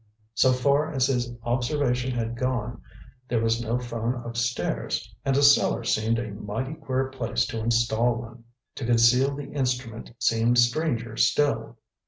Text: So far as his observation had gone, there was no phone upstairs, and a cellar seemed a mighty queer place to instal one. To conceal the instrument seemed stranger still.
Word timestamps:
So 0.33 0.51
far 0.51 0.91
as 0.91 1.05
his 1.05 1.31
observation 1.43 2.09
had 2.09 2.35
gone, 2.35 2.81
there 3.27 3.39
was 3.39 3.61
no 3.61 3.77
phone 3.77 4.15
upstairs, 4.25 5.13
and 5.23 5.37
a 5.37 5.43
cellar 5.43 5.83
seemed 5.83 6.17
a 6.17 6.31
mighty 6.31 6.73
queer 6.73 7.09
place 7.11 7.45
to 7.49 7.59
instal 7.59 8.15
one. 8.19 8.45
To 8.77 8.85
conceal 8.87 9.35
the 9.35 9.51
instrument 9.51 10.15
seemed 10.17 10.57
stranger 10.57 11.15
still. 11.17 11.77